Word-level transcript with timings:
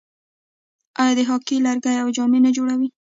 آیا 1.01 1.13
د 1.17 1.21
هاکي 1.29 1.57
لکړې 1.67 1.93
او 2.03 2.07
جامې 2.15 2.39
نه 2.45 2.51
جوړوي؟ 2.57 2.89